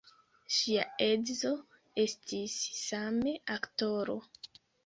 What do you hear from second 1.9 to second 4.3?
estis same aktoro.